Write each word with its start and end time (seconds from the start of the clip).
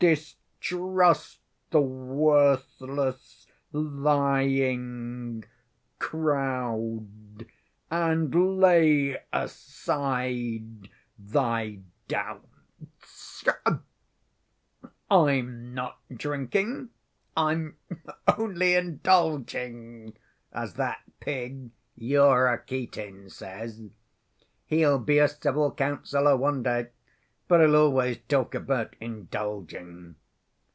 Distrust 0.01 1.37
the 1.69 1.79
worthless, 1.79 3.45
lying 3.71 5.43
crowd, 5.99 7.45
And 7.91 8.59
lay 8.59 9.17
aside 9.31 10.89
thy 11.19 11.81
doubts. 12.07 13.45
I'm 15.07 15.75
not 15.75 15.99
drinking, 16.11 16.89
I'm 17.37 17.77
only 18.39 18.73
'indulging,' 18.73 20.17
as 20.51 20.73
that 20.73 21.03
pig, 21.19 21.69
your 21.95 22.45
Rakitin, 22.45 23.29
says. 23.29 23.87
He'll 24.65 24.97
be 24.97 25.19
a 25.19 25.27
civil 25.27 25.71
councilor 25.71 26.35
one 26.35 26.63
day, 26.63 26.87
but 27.47 27.59
he'll 27.59 27.75
always 27.75 28.17
talk 28.29 28.55
about 28.55 28.95
'indulging. 29.01 30.15